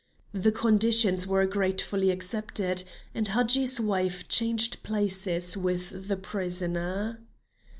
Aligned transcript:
The 0.33 0.51
conditions 0.51 1.27
were 1.27 1.45
gratefully 1.45 2.09
accepted, 2.09 2.83
and 3.13 3.27
Hadji's 3.27 3.79
wife 3.79 4.27
changed 4.27 4.81
places 4.81 5.55
with 5.55 6.07
the 6.07 6.17
prisoner. 6.17 7.21